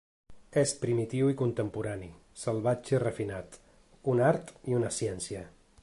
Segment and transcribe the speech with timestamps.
[0.59, 2.09] És primitiu i contemporani,
[2.45, 3.61] salvatge i refinat,
[4.15, 5.47] un art i una ciència.